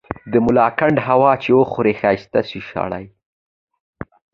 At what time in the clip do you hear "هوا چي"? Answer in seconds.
1.07-1.51